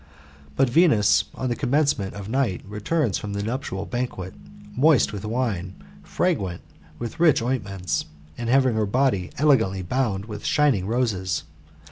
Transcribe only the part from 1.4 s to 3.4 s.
the commencement of night, returns from